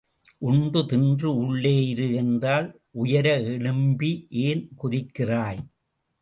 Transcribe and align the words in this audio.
உண்டு 0.39 0.85
தின்று 0.85 1.35
உள்ளே 1.35 1.73
இரு 1.87 2.13
என்றால் 2.13 2.67
உயர 2.91 3.27
எழும்பி 3.51 4.11
ஏன் 4.29 4.63
குதிக்கிறாய்? 4.83 5.61